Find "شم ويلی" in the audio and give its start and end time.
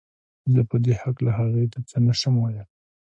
2.19-2.63